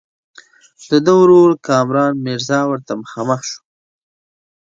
د 0.89 0.91
ده 1.05 1.13
ورور 1.21 1.51
کامران 1.67 2.13
میرزا 2.25 2.59
ورته 2.67 2.93
مخامخ 3.01 3.41
شو. 3.49 3.59